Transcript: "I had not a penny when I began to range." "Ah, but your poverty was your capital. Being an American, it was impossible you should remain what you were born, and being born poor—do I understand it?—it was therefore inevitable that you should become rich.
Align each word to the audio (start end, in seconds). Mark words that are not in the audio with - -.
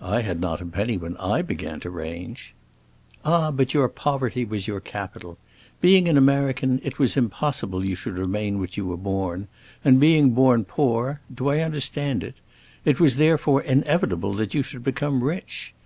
"I 0.00 0.22
had 0.22 0.40
not 0.40 0.62
a 0.62 0.64
penny 0.64 0.96
when 0.96 1.18
I 1.18 1.42
began 1.42 1.80
to 1.80 1.90
range." 1.90 2.54
"Ah, 3.26 3.50
but 3.50 3.74
your 3.74 3.90
poverty 3.90 4.42
was 4.42 4.66
your 4.66 4.80
capital. 4.80 5.36
Being 5.82 6.08
an 6.08 6.16
American, 6.16 6.80
it 6.82 6.98
was 6.98 7.14
impossible 7.14 7.84
you 7.84 7.94
should 7.94 8.16
remain 8.16 8.58
what 8.58 8.78
you 8.78 8.86
were 8.86 8.96
born, 8.96 9.48
and 9.84 10.00
being 10.00 10.30
born 10.30 10.64
poor—do 10.64 11.48
I 11.50 11.58
understand 11.58 12.24
it?—it 12.24 12.98
was 12.98 13.16
therefore 13.16 13.60
inevitable 13.60 14.32
that 14.32 14.54
you 14.54 14.62
should 14.62 14.82
become 14.82 15.22
rich. 15.22 15.74